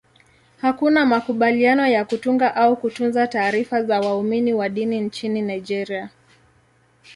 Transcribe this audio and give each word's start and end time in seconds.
Hakuna 0.61 1.05
makubaliano 1.05 1.87
ya 1.87 2.05
kutunga 2.05 2.55
au 2.55 2.75
kutunza 2.77 3.27
taarifa 3.27 3.83
za 3.83 3.99
waumini 4.01 4.53
wa 4.53 4.69
dini 4.69 4.99
nchini 5.01 5.41
Nigeria. 5.41 6.09